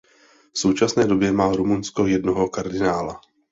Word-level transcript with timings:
V 0.53 0.59
současné 0.59 1.07
době 1.07 1.31
má 1.31 1.51
Rumunsko 1.51 2.07
jednoho 2.07 2.49
kardinála. 2.49 3.21